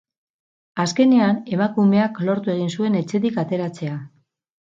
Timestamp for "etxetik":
3.03-3.39